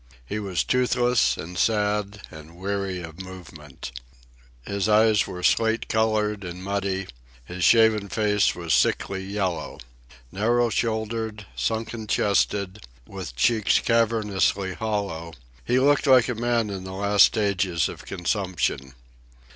He 0.25 0.39
was 0.39 0.63
toothless 0.63 1.37
and 1.37 1.59
sad 1.59 2.21
and 2.31 2.55
weary 2.55 3.01
of 3.03 3.21
movement. 3.21 3.91
His 4.65 4.89
eyes 4.89 5.27
were 5.27 5.43
slate 5.43 5.87
coloured 5.89 6.43
and 6.43 6.63
muddy, 6.63 7.05
his 7.45 7.63
shaven 7.63 8.09
face 8.09 8.55
was 8.55 8.73
sickly 8.73 9.23
yellow. 9.23 9.77
Narrow 10.31 10.71
shouldered, 10.71 11.45
sunken 11.55 12.07
chested, 12.07 12.83
with 13.05 13.35
cheeks 13.35 13.77
cavernously 13.79 14.73
hollow, 14.73 15.33
he 15.63 15.77
looked 15.79 16.07
like 16.07 16.27
a 16.29 16.33
man 16.33 16.71
in 16.71 16.83
the 16.83 16.93
last 16.93 17.25
stages 17.25 17.87
of 17.87 18.03
consumption. 18.03 18.95